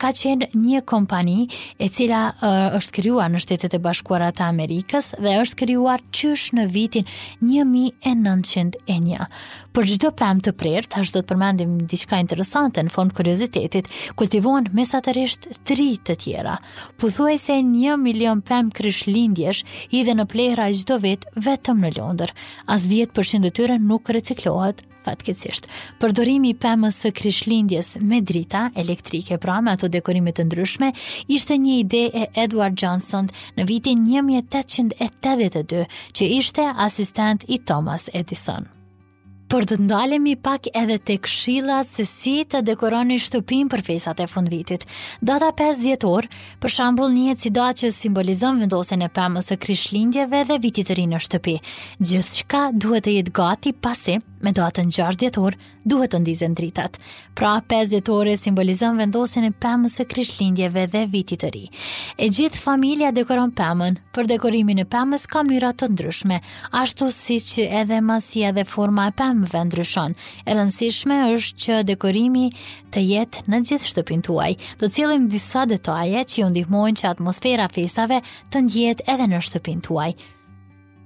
ka 0.00 0.10
qenë 0.16 0.48
një 0.56 0.82
kompani 0.88 1.38
e 1.80 1.88
cila 1.92 2.22
uh, 2.32 2.76
është 2.78 2.96
krijuar 2.98 3.32
në 3.32 3.40
Shtetet 3.44 3.76
e 3.76 3.80
Bashkuara 3.82 4.30
të 4.36 4.44
Amerikës 4.46 5.12
dhe 5.22 5.36
është 5.42 5.60
krijuar 5.64 6.04
qysh 6.14 6.48
në 6.56 6.66
vitin 6.74 7.08
1901. 7.42 9.28
Për 9.72 9.90
çdo 9.94 10.10
pemë 10.20 10.44
të 10.46 10.52
prerë, 10.60 10.88
tash 10.94 11.12
do 11.14 11.20
të 11.22 11.30
përmendim 11.32 11.78
diçka 11.88 12.18
interesante 12.20 12.82
në 12.84 12.92
fond 12.92 13.14
kuriozitetit, 13.16 13.88
kultivohen 14.20 14.68
mesatërisht 14.76 15.48
3 15.70 15.86
të 16.08 16.18
tjera. 16.26 16.58
Pothuajse 17.00 17.56
1 17.62 17.96
milion 18.02 18.42
pemë 18.44 18.72
krishtlindjesh 18.76 19.64
i 19.96 20.04
dhe 20.06 20.16
në 20.18 20.28
plehra 20.32 20.68
çdo 20.72 20.98
vit 21.02 21.24
vetëm 21.36 21.80
në 21.86 21.94
Londër. 21.98 22.32
As 22.70 22.84
10% 22.90 23.46
të 23.48 23.52
tyre 23.58 23.80
nuk 23.80 24.12
reciklohet 24.12 24.82
fatkeqësisht. 25.04 25.68
Përdorimi 26.00 26.52
i 26.52 26.56
pemës 26.62 27.00
së 27.04 27.12
krishtlindjes 27.16 27.94
me 28.00 28.20
drita 28.20 28.68
elektrike 28.78 29.38
pra 29.42 29.60
me 29.62 29.74
ato 29.76 29.88
dekorime 29.88 30.32
të 30.36 30.46
ndryshme 30.50 30.92
ishte 31.28 31.56
një 31.62 31.78
ide 31.84 32.04
e 32.22 32.26
Edward 32.44 32.74
Johnson 32.82 33.30
në 33.58 33.66
vitin 33.70 34.04
1882, 34.08 35.86
që 36.12 36.30
ishte 36.38 36.70
asistent 36.86 37.44
i 37.48 37.58
Thomas 37.68 38.08
Edison. 38.12 38.68
Por 39.52 39.66
të 39.68 39.76
ndalemi 39.84 40.32
pak 40.40 40.70
edhe 40.80 40.94
të 40.96 41.18
kshilat 41.26 41.88
se 41.90 42.06
si 42.08 42.38
të 42.48 42.62
dekoroni 42.64 43.18
shtëpin 43.20 43.68
për 43.68 43.82
fesat 43.84 44.22
e 44.24 44.26
fund 44.32 44.48
vitit. 44.48 44.86
Data 45.20 45.50
5 45.58 45.82
djetor, 45.84 46.28
për 46.62 46.72
shambull 46.72 47.12
një 47.12 47.34
cida 47.44 47.66
që 47.82 47.90
simbolizon 47.92 48.62
vendosen 48.64 49.04
e 49.04 49.10
pëmës 49.12 49.52
e 49.52 49.60
kryshlindjeve 49.60 50.44
dhe 50.48 50.56
vitit 50.64 50.88
të 50.88 50.96
rinë 51.02 51.20
shtëpi. 51.28 51.58
Gjithë 52.00 52.38
shka 52.40 52.64
duhet 52.80 53.04
të 53.10 53.18
jetë 53.18 53.36
gati 53.42 53.76
pasi 53.84 54.16
me 54.42 54.50
datën 54.54 54.90
6 54.96 55.16
dhjetor 55.22 55.54
duhet 55.86 56.12
të 56.12 56.20
ndizën 56.22 56.54
dritat. 56.58 56.96
Pra 57.38 57.52
5 57.72 57.90
dhjetore 57.92 58.34
simbolizon 58.40 58.98
vendosin 58.98 59.46
e 59.46 59.52
pemës 59.64 59.94
së 60.00 60.06
krishtlindjeve 60.10 60.86
dhe 60.92 61.04
vitit 61.12 61.42
të 61.44 61.50
ri. 61.54 61.64
E 62.18 62.28
gjithë 62.28 62.60
familja 62.64 63.12
dekoron 63.14 63.54
pemën. 63.58 63.98
Për 64.16 64.28
dekorimin 64.34 64.82
e 64.82 64.86
pemës 64.90 65.26
ka 65.30 65.44
mënyra 65.46 65.72
të 65.78 65.90
ndryshme, 65.94 66.40
ashtu 66.82 67.08
siç 67.14 67.52
edhe 67.66 68.00
masia 68.04 68.50
dhe 68.56 68.66
forma 68.68 69.08
e 69.08 69.14
pemëve 69.22 69.62
ndryshon. 69.70 70.18
E 70.46 70.58
rëndësishme 70.58 71.20
është 71.32 71.64
që 71.66 71.80
dekorimi 71.92 72.48
të 72.92 73.06
jetë 73.06 73.46
në 73.48 73.62
gjithë 73.70 73.90
shtëpinë 73.94 74.26
tuaj. 74.28 74.50
Do 74.82 74.86
të 74.88 74.92
cilëm 74.98 75.26
disa 75.32 75.64
detaje 75.70 76.24
që 76.34 76.38
ju 76.42 76.50
ndihmojnë 76.56 77.00
që 77.02 77.08
atmosfera 77.14 77.70
festave 77.78 78.18
të 78.50 78.66
ndjehet 78.66 79.04
edhe 79.08 79.28
në 79.32 79.44
shtëpinë 79.48 79.86
tuaj. 79.88 80.10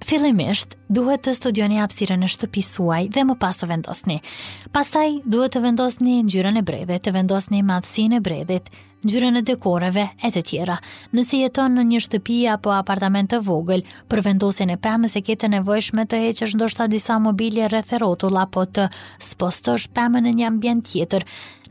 Fillimisht, 0.05 0.75
duhet 0.93 1.23
të 1.25 1.33
studioni 1.37 1.79
hapësirën 1.81 2.23
e 2.23 2.29
shtëpisë 2.29 2.73
suaj 2.77 3.01
dhe 3.15 3.23
më 3.29 3.35
pas 3.43 3.57
të 3.61 3.69
vendosni. 3.71 4.19
Pastaj, 4.77 5.07
duhet 5.35 5.55
të 5.55 5.63
vendosni 5.65 6.19
ngjyrën 6.27 6.61
e 6.61 6.63
brevet, 6.69 7.03
të 7.07 7.15
vendosni 7.17 7.63
madhsinë 7.71 8.19
e 8.21 8.25
brevet, 8.29 8.69
ngjyrën 9.05 9.37
e 9.37 9.41
dekoreve 9.45 10.07
e 10.25 10.29
të 10.33 10.41
tjera. 10.47 10.77
Nëse 11.13 11.41
jeton 11.43 11.75
në 11.77 11.83
një 11.89 11.99
shtëpi 12.05 12.37
apo 12.49 12.71
apartament 12.73 13.29
të 13.29 13.39
vogël, 13.45 13.83
për 14.09 14.23
vendosjen 14.25 14.71
e 14.73 14.77
pemës 14.81 15.13
e 15.15 15.21
ke 15.21 15.35
të 15.37 15.51
nevojshme 15.53 16.07
të 16.09 16.21
heqësh 16.23 16.55
ndoshta 16.57 16.87
disa 16.89 17.19
mobilje 17.21 17.67
rreth 17.69 17.93
rrotull 17.99 18.39
apo 18.41 18.63
të 18.73 18.87
spostosh 19.21 19.85
pemën 19.93 20.25
në 20.25 20.33
një 20.39 20.47
ambient 20.49 20.85
tjetër. 20.89 21.27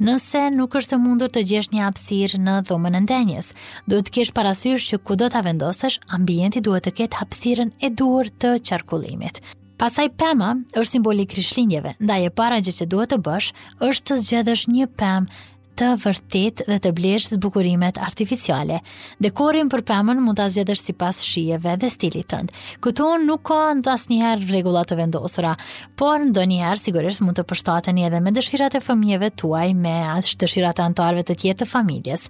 Nëse 0.07 0.45
nuk 0.55 0.77
është 0.79 0.95
e 0.95 1.03
mundur 1.03 1.33
të 1.33 1.43
gjesh 1.51 1.71
një 1.73 1.83
hapësirë 1.89 2.41
në 2.47 2.55
dhomën 2.69 2.99
e 3.01 3.03
ndenjes, 3.07 3.51
duhet 3.89 4.09
të 4.11 4.15
kesh 4.21 4.33
parasysh 4.37 4.87
që 4.93 5.03
ku 5.03 5.17
do 5.19 5.27
ta 5.33 5.43
vendosësh, 5.43 5.99
ambienti 6.19 6.63
duhet 6.63 6.87
të 6.87 6.95
ketë 7.01 7.23
hapësirën 7.25 7.75
e 7.87 7.91
duhur 7.91 8.31
të 8.31 8.59
qarkullimit. 8.69 9.43
Pasaj 9.81 10.07
pema 10.17 10.55
është 10.73 10.93
simboli 10.95 11.27
krishlinjeve, 11.29 11.97
nda 12.01 12.17
e 12.25 12.31
para 12.33 12.63
gjithë 12.65 12.85
që 12.85 12.91
duhet 12.93 13.11
të 13.13 13.19
bësh 13.27 13.51
është 13.89 14.07
të 14.15 14.21
zgjedhësh 14.25 14.67
një 14.73 14.87
pemë 15.01 15.56
të 15.77 15.87
vërtit 16.01 16.63
dhe 16.69 16.79
të 16.83 16.91
blesh 16.97 17.29
zbukurimet 17.35 17.99
artificiale. 18.01 18.79
Dekorin 19.23 19.69
për 19.73 19.83
pëmën 19.91 20.21
mund 20.25 20.39
të 20.39 20.47
azgjedesh 20.49 20.83
si 20.89 20.95
pas 20.97 21.19
shijeve 21.25 21.75
dhe 21.83 21.91
stilit 21.93 22.29
tëndë. 22.33 22.55
Këto 22.85 23.09
nuk 23.25 23.45
ka 23.51 23.61
në 23.77 23.85
të 23.87 23.93
asnjëherë 23.93 24.51
regullat 24.55 24.89
të 24.91 24.99
vendosura, 25.03 25.53
por 26.01 26.23
në 26.25 26.33
do 26.37 26.45
njëherë 26.53 26.81
sigurisht 26.81 27.25
mund 27.27 27.37
të 27.39 27.45
përshtateni 27.51 28.07
edhe 28.09 28.21
me 28.25 28.33
dëshirat 28.39 28.79
e 28.79 28.83
fëmijeve 28.87 29.31
tuaj 29.43 29.69
me 29.81 29.97
atë 30.17 30.39
dëshirat 30.45 30.81
e 30.83 30.87
antarve 30.89 31.27
të 31.29 31.37
tjerë 31.45 31.61
të 31.65 31.69
familjes. 31.73 32.27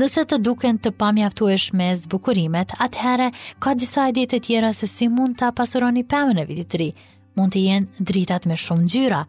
Nëse 0.00 0.24
të 0.30 0.40
duken 0.46 0.78
të 0.80 0.94
pamjaftuesh 1.00 1.68
me 1.76 1.90
zbukurimet, 2.04 2.74
atëherë 2.80 3.28
ka 3.60 3.76
disa 3.82 4.08
ide 4.12 4.24
të 4.32 4.40
tjera 4.48 4.72
se 4.72 4.88
si 4.88 5.10
mund 5.12 5.36
të 5.36 5.50
apasuroni 5.52 6.06
pëmën 6.08 6.42
e 6.42 6.46
vitit 6.48 6.72
të 6.72 6.82
ri 6.84 6.88
mund 7.36 7.52
të 7.52 7.62
jenë 7.68 8.06
dritat 8.08 8.46
me 8.48 8.56
shumë 8.58 8.84
ngjyra. 8.86 9.20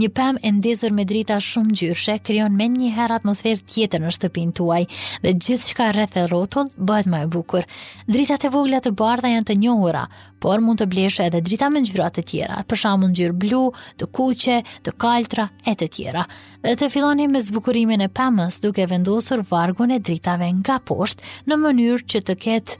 Një 0.00 0.08
pemë 0.16 0.42
e 0.44 0.52
ndezur 0.58 0.94
me 0.94 1.06
drita 1.08 1.38
shumë 1.42 1.70
ngjyrshe 1.74 2.16
krijon 2.26 2.54
më 2.58 2.68
një 2.76 2.90
herë 2.96 3.18
atmosferë 3.20 3.64
tjetër 3.72 4.04
në 4.04 4.12
shtëpinë 4.16 4.56
tuaj 4.58 4.80
dhe 5.24 5.32
gjithçka 5.42 5.90
rreth 5.96 6.18
e 6.20 6.26
rrotull 6.28 6.70
bëhet 6.76 7.10
më 7.12 7.24
e 7.26 7.30
bukur. 7.34 7.66
Dritat 8.06 8.46
e 8.48 8.52
vogla 8.54 8.82
të 8.86 8.94
bardha 9.00 9.34
janë 9.34 9.48
të 9.50 9.58
njohura, 9.64 10.04
por 10.42 10.60
mund 10.64 10.80
të 10.80 10.86
bleshë 10.90 11.26
edhe 11.30 11.40
drita 11.44 11.68
me 11.72 11.80
ngjyra 11.82 12.08
të 12.14 12.22
tjera, 12.28 12.58
për 12.68 12.78
shembull 12.82 13.12
ngjyrë 13.12 13.36
blu, 13.40 13.60
të 14.00 14.08
kuqe, 14.14 14.56
të 14.84 14.94
kaltra 15.00 15.48
e 15.68 15.74
të 15.78 15.88
tjera. 15.94 16.24
Dhe 16.64 16.74
të 16.80 16.88
filloni 16.92 17.28
me 17.30 17.40
zbukurimin 17.44 18.02
e 18.04 18.10
pemës 18.12 18.60
duke 18.64 18.86
vendosur 18.90 19.42
vargun 19.50 19.94
e 19.94 20.00
dritave 20.02 20.48
nga 20.60 20.78
poshtë 20.88 21.30
në 21.50 21.58
mënyrë 21.64 22.04
që 22.12 22.22
të 22.28 22.38
ketë 22.44 22.78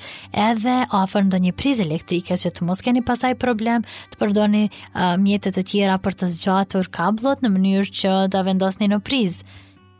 edhe 0.48 0.76
afër 1.00 1.28
ndonjë 1.30 1.54
prizë 1.58 1.86
elektrike 1.86 2.38
që 2.42 2.52
të 2.58 2.66
mos 2.68 2.82
keni 2.84 3.04
pasaj 3.06 3.34
problem 3.40 3.86
të 4.12 4.20
përdorni 4.22 4.64
uh, 4.70 5.14
mjete 5.22 5.54
të 5.56 5.64
tjera 5.72 5.98
për 6.04 6.18
të 6.22 6.32
zgjatur 6.36 6.90
kabllot 6.98 7.44
në 7.46 7.52
mënyrë 7.56 7.92
që 8.02 8.16
ta 8.34 8.42
vendosni 8.46 8.90
në 8.92 9.00
prizë. 9.08 9.46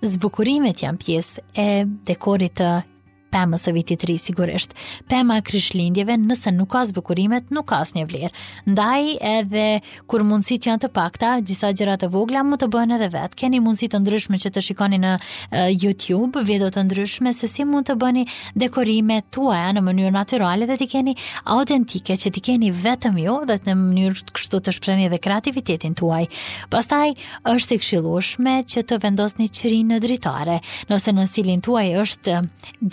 Zbukurimet 0.07 0.83
janë 0.85 1.01
pjesë 1.03 1.43
e 1.59 1.69
dekorit 2.11 2.59
të 2.61 2.71
pemës 3.37 3.67
së 3.69 3.75
vitit 3.77 4.01
të 4.01 4.09
ri 4.11 4.15
sigurisht. 4.21 4.73
Pema 5.11 5.37
e 5.41 5.45
krishtlindjeve, 5.45 6.15
nëse 6.29 6.53
nuk 6.57 6.71
ka 6.73 6.85
zbukurime, 6.89 7.43
nuk 7.53 7.67
ka 7.71 7.83
asnjë 7.85 8.05
vlerë. 8.09 8.33
Ndaj 8.71 9.11
edhe 9.31 9.65
kur 10.09 10.25
mundësit 10.27 10.69
janë 10.71 10.85
të 10.87 10.91
pakta, 10.97 11.35
disa 11.49 11.69
gjëra 11.77 11.99
të 12.01 12.09
vogla 12.13 12.43
mund 12.47 12.63
të 12.63 12.69
bëhen 12.73 12.95
edhe 12.97 13.11
vetë. 13.13 13.39
Keni 13.43 13.61
mundësi 13.65 13.91
të 13.93 14.01
ndryshme 14.05 14.41
që 14.43 14.53
të 14.55 14.63
shikoni 14.69 15.01
në 15.03 15.11
uh, 15.17 15.57
YouTube, 15.75 16.43
video 16.49 16.71
të 16.73 16.87
ndryshme 16.89 17.33
se 17.37 17.51
si 17.53 17.67
mund 17.69 17.89
të 17.91 17.99
bëni 18.01 18.25
dekorime 18.63 19.21
tuaja 19.35 19.73
në 19.77 19.85
mënyrë 19.91 20.15
natyrale 20.17 20.69
dhe 20.71 20.79
të 20.81 20.89
keni 20.95 21.17
autentike 21.57 22.17
që 22.23 22.33
të 22.39 22.43
keni 22.51 22.73
vetëm 22.87 23.19
ju 23.23 23.37
dhe 23.51 23.59
në 23.67 23.77
mënyrë 23.83 24.25
të 24.31 24.37
kështu 24.39 24.63
të 24.69 24.77
shprehni 24.79 25.09
edhe 25.11 25.21
kreativitetin 25.27 25.97
tuaj. 25.99 26.25
Pastaj 26.73 27.13
është 27.55 27.77
e 27.77 27.81
këshillueshme 27.85 28.57
që 28.75 28.85
të 28.89 29.01
vendosni 29.05 29.51
çirin 29.53 29.93
në 29.95 30.01
dritare, 30.07 30.57
nëse 30.91 31.13
në 31.17 31.29
silin 31.35 31.63
tuaj 31.65 31.87
është 32.05 32.37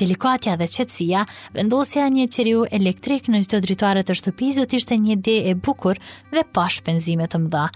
delikat 0.03 0.32
shpatja 0.33 0.55
dhe 0.59 0.67
qetësia, 0.75 1.21
vendosja 1.57 2.07
një 2.13 2.25
qeriu 2.35 2.63
elektrik 2.79 3.27
në 3.29 3.43
çdo 3.45 3.59
të 3.61 4.13
shtëpisë 4.21 4.59
do 4.59 4.65
të 4.65 4.75
ishte 4.81 4.95
një 5.05 5.19
ide 5.19 5.37
e 5.49 5.53
bukur 5.69 5.97
dhe 6.33 6.43
pa 6.57 6.65
shpenzime 6.77 7.27
të 7.29 7.43
mëdha. 7.45 7.67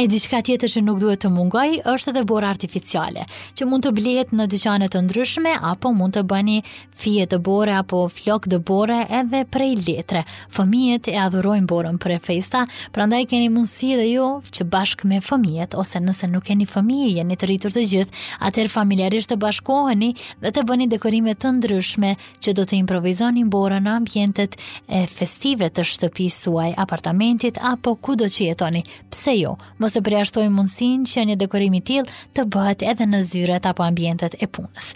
E 0.00 0.06
diçka 0.08 0.38
tjetër 0.40 0.70
që 0.72 0.80
nuk 0.80 0.96
duhet 1.02 1.20
të 1.20 1.28
mungoj 1.34 1.74
është 1.90 2.12
edhe 2.14 2.20
borë 2.24 2.46
artificiale, 2.48 3.26
që 3.58 3.66
mund 3.68 3.84
të 3.84 3.90
blihet 3.98 4.30
në 4.32 4.46
dyqane 4.48 4.86
të 4.88 5.02
ndryshme 5.04 5.50
apo 5.74 5.90
mund 5.92 6.14
të 6.16 6.22
bëni 6.30 6.54
fije 7.02 7.26
të 7.32 7.38
bore 7.44 7.74
apo 7.76 8.06
flok 8.10 8.46
të 8.48 8.62
bore 8.66 8.96
edhe 9.18 9.42
prej 9.52 9.74
letre. 9.84 10.22
Fëmijët 10.56 11.10
e 11.12 11.18
adhurojnë 11.20 11.68
borën 11.68 11.98
për 12.00 12.14
e 12.14 12.16
festa, 12.30 12.62
prandaj 12.96 13.26
keni 13.28 13.50
mundësi 13.52 13.90
edhe 13.98 14.06
ju 14.14 14.30
që 14.48 14.64
bashkë 14.72 15.10
me 15.12 15.18
fëmijët 15.26 15.76
ose 15.84 16.00
nëse 16.00 16.30
nuk 16.32 16.48
keni 16.48 16.64
fëmijë, 16.72 17.10
jeni 17.18 17.36
të 17.40 17.50
rritur 17.50 17.76
të 17.76 17.84
gjithë, 17.92 18.24
atëherë 18.48 18.72
familjarisht 18.78 19.34
të 19.34 19.36
bashkoheni 19.44 20.10
dhe 20.46 20.54
të 20.56 20.64
bëni 20.70 20.88
dekorime 20.94 21.36
të 21.36 21.52
ndryshme 21.58 22.14
që 22.40 22.56
do 22.56 22.64
të 22.70 22.78
improvisoni 22.80 23.44
borën 23.52 23.84
në 23.84 23.98
ambientet 24.00 24.56
e 24.88 25.04
festive 25.18 25.68
të 25.68 25.84
shtëpisë 25.92 26.42
suaj, 26.48 26.72
apartamentit 26.86 27.60
apo 27.74 27.98
kudo 28.00 28.32
që 28.32 28.48
jetoni. 28.54 28.84
Pse 29.12 29.36
jo? 29.42 29.58
ose 29.90 30.04
përjashtojmë 30.06 30.54
mundësin 30.54 31.06
që 31.08 31.24
një 31.30 31.36
dekorim 31.40 31.74
i 31.74 31.80
tillë 31.82 32.20
të 32.36 32.44
bëhet 32.54 32.84
edhe 32.92 33.06
në 33.10 33.20
zyret 33.26 33.66
apo 33.66 33.84
ambientet 33.86 34.36
e 34.38 34.46
punës. 34.46 34.92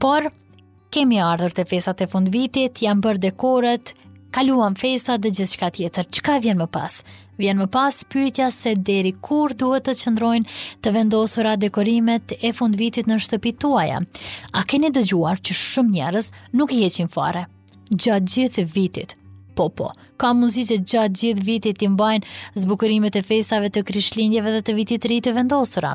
Por 0.00 0.28
kemi 0.94 1.18
ardhur 1.24 1.54
te 1.56 1.66
festat 1.66 2.04
e 2.06 2.10
fundvitit, 2.12 2.78
janë 2.84 3.04
bërë 3.06 3.22
dekorët, 3.26 3.92
kaluam 4.34 4.76
festat 4.78 5.22
dhe 5.24 5.32
gjithçka 5.38 5.70
tjetër. 5.74 6.08
Çka 6.14 6.36
vjen 6.44 6.60
më 6.62 6.68
pas? 6.74 7.00
Vjen 7.40 7.56
më 7.58 7.68
pas 7.72 8.02
pyetja 8.12 8.50
se 8.54 8.74
deri 8.84 9.14
kur 9.26 9.54
duhet 9.56 9.86
të 9.88 9.96
qëndrojnë 10.02 10.58
të 10.84 10.92
vendosura 10.96 11.56
dekorimet 11.56 12.36
e 12.44 12.52
fundvitit 12.54 13.08
në 13.08 13.18
shtëpit 13.24 13.58
tuaja. 13.64 14.00
A 14.58 14.60
keni 14.68 14.92
dëgjuar 14.94 15.40
që 15.40 15.56
shumë 15.64 15.96
njerëz 15.98 16.30
nuk 16.54 16.76
i 16.76 16.84
heqin 16.84 17.10
fare 17.10 17.46
gjatë 17.90 18.28
gjithë 18.34 18.68
vitit, 18.70 19.16
po 19.60 19.68
po. 19.76 19.90
Ka 20.20 20.30
muzikë 20.36 20.72
që 20.78 20.86
gjatë 20.92 21.18
gjithë 21.20 21.44
vitit 21.48 21.80
të 21.82 21.90
mbajnë 21.96 22.62
zbukurimet 22.62 23.18
e 23.20 23.24
fesave 23.32 23.68
të 23.74 23.84
kryshlinjeve 23.90 24.56
dhe 24.56 24.62
të 24.70 24.76
vitit 24.80 25.08
rritë 25.10 25.28
të 25.30 25.36
vendosura 25.40 25.92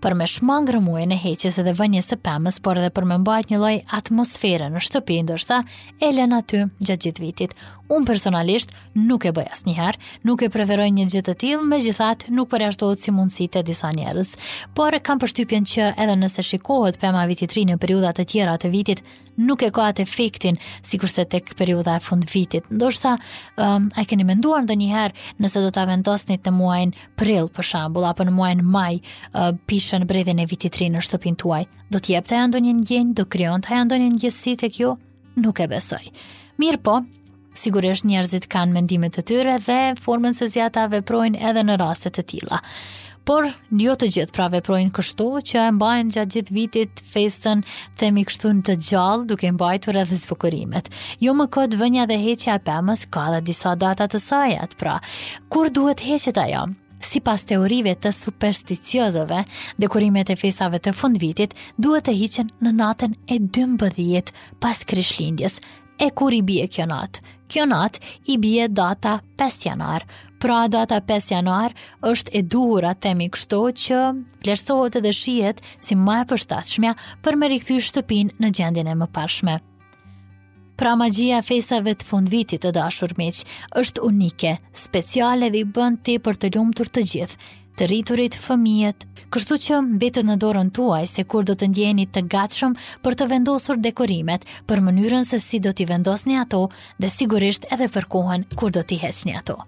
për 0.00 0.14
me 0.16 0.26
shmangë 0.28 0.74
rëmuje 0.78 1.06
në 1.10 1.18
heqës 1.20 1.58
edhe 1.62 1.74
vënjës 1.76 2.08
së 2.14 2.18
pëmës, 2.24 2.58
por 2.64 2.80
edhe 2.80 2.90
për 2.96 3.06
me 3.10 3.18
mbajt 3.20 3.50
një 3.52 3.58
loj 3.60 3.74
atmosfere 4.00 4.70
në 4.72 4.82
shtëpi 4.86 5.18
ndërsta, 5.26 5.60
e 6.02 6.10
lena 6.14 6.40
ty 6.42 6.64
gjatë 6.80 7.04
gjithë 7.06 7.24
vitit. 7.26 7.54
Unë 7.90 8.06
personalisht 8.06 8.70
nuk 8.94 9.24
e 9.26 9.32
bëjas 9.34 9.64
njëherë, 9.66 10.10
nuk 10.28 10.44
e 10.46 10.48
preveroj 10.54 10.88
një 10.94 11.08
gjithë 11.10 11.24
të 11.28 11.34
tilë, 11.42 11.64
me 11.66 11.80
gjithat 11.82 12.28
nuk 12.30 12.48
për 12.52 12.64
e 12.68 12.70
si 13.00 13.10
mundësit 13.14 13.56
e 13.58 13.62
disa 13.66 13.90
njerës. 13.90 14.34
Por 14.78 14.94
kam 15.02 15.18
përshtypjen 15.18 15.66
që 15.66 15.88
edhe 15.98 16.14
nëse 16.20 16.42
shikohet 16.46 17.00
pëma 17.02 17.24
vitit 17.26 17.56
në 17.66 17.76
periudat 17.82 18.16
të 18.20 18.24
tjera 18.30 18.54
të 18.62 18.70
vitit, 18.70 19.02
nuk 19.42 19.62
e 19.66 19.70
ka 19.74 19.82
atë 19.90 20.02
efektin 20.06 20.56
si 20.86 20.98
kurse 21.02 21.24
tek 21.26 21.52
periuda 21.58 21.96
e 21.96 22.00
fund 22.04 22.24
vitit. 22.30 22.64
Ndoshta, 22.70 23.16
um, 23.58 23.90
a 23.98 24.04
keni 24.06 24.24
menduar 24.28 24.62
ndë 24.62 24.76
njëherë 24.78 25.42
nëse 25.42 25.60
do 25.64 25.72
të 25.74 25.82
aventosnit 25.82 26.46
në 26.46 26.54
muajnë 26.60 27.04
pril 27.18 27.50
për 27.56 27.64
shambull, 27.72 28.06
apo 28.12 28.22
në 28.28 28.36
muajnë 28.38 28.62
maj, 28.70 29.00
uh, 29.34 29.50
në 29.98 30.06
bredhin 30.06 30.38
e 30.42 30.46
vitit 30.46 30.76
rinë 30.78 30.98
në 30.98 31.04
shtëpin 31.06 31.36
tuaj. 31.40 31.62
Do 31.90 31.98
t'jep 32.02 32.28
të 32.28 32.36
janë 32.38 32.60
një 32.66 32.74
ndjenjë, 32.82 33.14
do 33.18 33.26
kryon 33.32 33.64
të 33.64 33.74
janë 33.76 33.98
një 34.04 34.08
ndjesi 34.14 34.54
të 34.60 34.70
kjo? 34.76 34.92
Nuk 35.40 35.62
e 35.62 35.66
besoj. 35.72 36.02
Mirë 36.60 36.82
po, 36.84 36.98
sigurisht 37.56 38.06
njerëzit 38.06 38.46
kanë 38.52 38.76
mendimet 38.76 39.16
të 39.16 39.24
tyre 39.30 39.56
dhe 39.66 39.80
formën 40.00 40.36
se 40.36 40.50
zjata 40.52 40.86
veprojnë 40.92 41.40
edhe 41.50 41.64
në 41.66 41.78
raset 41.80 42.14
të 42.18 42.26
tila. 42.34 42.60
Por, 43.30 43.46
jo 43.84 43.92
të 44.00 44.06
gjithë 44.14 44.32
pra 44.34 44.46
veprojnë 44.50 44.90
kështu 44.96 45.26
që 45.50 45.60
e 45.68 45.72
mbajnë 45.76 46.14
gjatë 46.14 46.34
gjithë 46.38 46.54
vitit 46.56 47.02
festën 47.12 47.60
themi 48.00 48.24
kështu 48.26 48.52
në 48.56 48.64
të 48.66 48.76
gjallë 48.88 49.28
duke 49.32 49.52
mbajtur 49.54 50.00
edhe 50.02 50.18
zbukurimet. 50.24 50.88
Jo 51.22 51.36
më 51.38 51.46
këtë 51.56 51.80
vënja 51.84 52.08
dhe 52.10 52.18
heqja 52.24 52.56
e 52.58 52.64
pëmës 52.70 53.06
ka 53.12 53.26
dhe 53.36 53.42
disa 53.52 53.76
data 53.78 54.08
të 54.10 54.22
sajat 54.24 54.74
pra. 54.80 54.98
Kur 55.52 55.68
duhet 55.74 56.02
heqet 56.08 56.40
ajo? 56.46 56.66
si 57.00 57.20
pas 57.20 57.40
teorive 57.46 57.94
të 57.96 58.12
supersticiozove, 58.14 59.42
dekorimet 59.80 60.30
e 60.32 60.36
fesave 60.36 60.80
të 60.82 60.92
fundvitit 60.96 61.56
duhet 61.80 62.06
të 62.08 62.16
hiqen 62.20 62.52
në 62.62 62.74
natën 62.80 63.16
e 63.26 63.38
12 63.40 64.32
pas 64.62 64.84
krishlindjes. 64.84 65.60
E 66.00 66.10
kur 66.16 66.32
i 66.32 66.40
bie 66.48 66.64
kjo 66.72 66.86
natë? 66.88 67.20
Kjo 67.50 67.66
natë 67.68 68.14
i 68.32 68.36
bie 68.40 68.68
data 68.70 69.18
5 69.40 69.64
janar, 69.68 70.04
pra 70.40 70.62
data 70.72 71.00
5 71.06 71.32
janar 71.34 71.74
është 72.06 72.32
e 72.38 72.42
duhur 72.46 72.86
temi 73.04 73.26
kështo 73.34 73.60
që 73.84 74.00
vlerësohet 74.44 74.96
edhe 75.02 75.12
shijet 75.12 75.60
si 75.82 75.98
ma 76.00 76.20
e 76.24 76.28
përshtashmja 76.30 76.94
për 77.26 77.36
me 77.42 77.50
rikthy 77.52 77.82
shtëpin 77.90 78.32
në 78.40 78.54
gjendin 78.60 78.94
e 78.94 78.96
më 79.02 79.10
pashme 79.16 79.58
pra 80.80 80.94
magjia 80.96 81.36
e 81.42 81.44
festave 81.44 81.92
të 81.92 82.06
fundvitit 82.08 82.62
të 82.64 82.70
dashur 82.72 83.12
miq 83.20 83.42
është 83.76 84.00
unike, 84.06 84.54
speciale 84.80 85.50
dhe 85.52 85.60
i 85.60 85.66
bën 85.76 85.98
ti 86.06 86.14
për 86.24 86.38
të 86.40 86.48
lumtur 86.54 86.88
të 86.88 87.02
gjithë, 87.10 87.36
të 87.76 87.88
rriturit, 87.90 88.38
fëmijët. 88.46 89.04
Kështu 89.32 89.58
që 89.66 89.82
mbetet 89.90 90.24
në 90.24 90.38
dorën 90.40 90.72
tuaj 90.78 91.02
se 91.12 91.26
kur 91.28 91.44
do 91.48 91.52
të 91.60 91.68
ndjeni 91.74 92.08
të 92.08 92.24
gatshëm 92.32 92.78
për 93.04 93.18
të 93.20 93.28
vendosur 93.34 93.76
dekorimet, 93.84 94.48
për 94.66 94.80
mënyrën 94.88 95.28
se 95.28 95.42
si 95.44 95.60
do 95.68 95.74
t'i 95.76 95.84
vendosni 95.92 96.40
ato 96.40 96.64
dhe 96.98 97.12
sigurisht 97.12 97.68
edhe 97.76 97.92
për 97.98 98.08
kohën 98.16 98.48
kur 98.56 98.72
do 98.72 98.80
t'i 98.88 99.02
heqni 99.04 99.36
ato. 99.36 99.60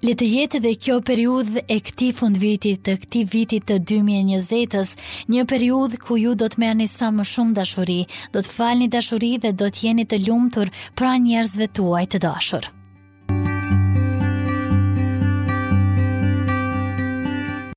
Le 0.00 0.14
të 0.16 0.26
jetë 0.32 0.58
dhe 0.64 0.70
kjo 0.80 0.94
periudhë 1.08 1.62
e 1.68 1.76
këtij 1.84 2.32
vitit 2.42 2.80
të 2.86 2.94
këtij 3.02 3.24
viti 3.32 3.58
të 3.68 3.76
2020-s, 3.90 4.94
një 5.34 5.44
periudhë 5.52 6.00
ku 6.06 6.16
ju 6.22 6.32
do 6.44 6.48
të 6.54 6.62
merrni 6.64 6.88
sa 6.94 7.12
më 7.18 7.28
shumë 7.34 7.54
dashuri, 7.60 7.98
do 8.32 8.40
të 8.40 8.52
falni 8.56 8.88
dashuri 8.96 9.34
dhe 9.44 9.52
do 9.60 9.68
të 9.68 9.84
jeni 9.84 10.08
të 10.08 10.22
lumtur 10.24 10.72
pranë 10.96 11.26
njerëzve 11.28 11.72
tuaj 11.80 12.06
të 12.16 12.24
dashur. 12.28 12.72